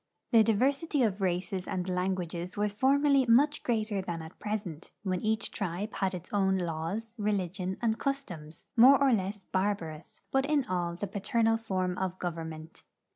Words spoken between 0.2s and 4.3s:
The diversity of races and languages was formerly much greater than